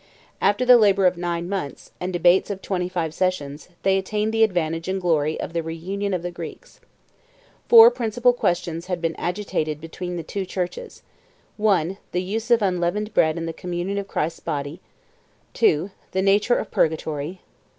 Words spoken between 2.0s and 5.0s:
the debates of twenty five sessions, they attained the advantage and